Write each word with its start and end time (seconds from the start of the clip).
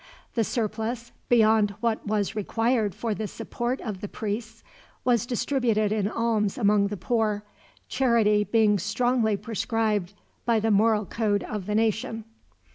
The 0.33 0.43
surplus, 0.43 1.11
beyond 1.29 1.75
what 1.79 2.07
was 2.07 2.35
required 2.35 2.95
for 2.95 3.13
the 3.13 3.27
support 3.27 3.79
of 3.81 4.01
the 4.01 4.07
priests, 4.07 4.63
was 5.05 5.27
distributed 5.27 5.91
in 5.91 6.07
alms 6.07 6.57
among 6.57 6.87
the 6.87 6.97
poor, 6.97 7.43
charity 7.87 8.43
being 8.43 8.79
strongly 8.79 9.37
prescribed 9.37 10.13
by 10.43 10.59
the 10.59 10.71
moral 10.71 11.05
code 11.05 11.43
of 11.43 11.67
the 11.67 11.75
nation. 11.75 12.23